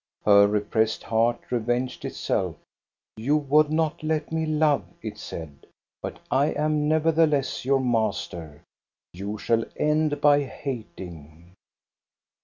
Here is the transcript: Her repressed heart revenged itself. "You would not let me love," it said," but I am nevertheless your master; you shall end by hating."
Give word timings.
Her 0.25 0.47
repressed 0.47 1.03
heart 1.03 1.39
revenged 1.51 2.05
itself. 2.05 2.55
"You 3.17 3.37
would 3.37 3.69
not 3.69 4.01
let 4.01 4.31
me 4.31 4.47
love," 4.47 4.83
it 5.03 5.19
said," 5.19 5.67
but 6.01 6.17
I 6.31 6.47
am 6.53 6.87
nevertheless 6.89 7.65
your 7.65 7.79
master; 7.79 8.63
you 9.13 9.37
shall 9.37 9.63
end 9.77 10.19
by 10.19 10.41
hating." 10.41 11.53